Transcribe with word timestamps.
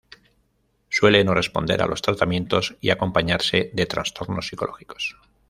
Suele 0.89 1.23
no 1.23 1.35
responder 1.35 1.79
a 1.83 1.85
los 1.85 2.01
tratamientos 2.01 2.75
y 2.81 2.89
acompañarse 2.89 3.69
de 3.73 3.85
trastornos 3.85 4.47
psicológicos. 4.47 5.15